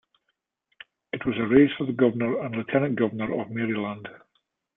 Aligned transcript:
It 1.13 1.27
was 1.27 1.35
a 1.37 1.45
race 1.45 1.69
for 1.77 1.85
the 1.85 1.93
Governor 1.93 2.39
and 2.41 2.55
Lieutenant 2.55 2.95
Governor 2.97 3.39
of 3.39 3.51
Maryland. 3.51 4.07